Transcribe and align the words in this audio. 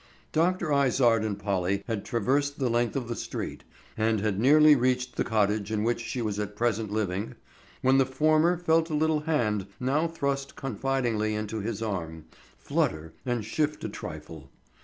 Dr. 0.31 0.73
Izard 0.73 1.23
and 1.23 1.37
Polly 1.37 1.83
had 1.85 2.03
traversed 2.03 2.57
the 2.57 2.71
length 2.71 2.95
of 2.95 3.07
the 3.07 3.15
street, 3.15 3.63
and 3.95 4.19
had 4.19 4.39
nearly 4.39 4.75
reached 4.75 5.15
the 5.15 5.23
cottage 5.23 5.71
in 5.71 5.83
which 5.83 6.01
she 6.03 6.23
was 6.23 6.39
at 6.39 6.55
present 6.55 6.91
living, 6.91 7.35
when 7.83 7.99
the 7.99 8.05
former 8.07 8.57
felt 8.57 8.87
the 8.87 8.95
little 8.95 9.19
hand 9.19 9.67
now 9.79 10.07
thrust 10.07 10.55
confidingly 10.55 11.35
into 11.35 11.59
his 11.59 11.83
arm, 11.83 12.25
flutter 12.57 13.13
and 13.27 13.45
shift 13.45 13.83
a 13.83 13.89
trifle. 13.89 14.49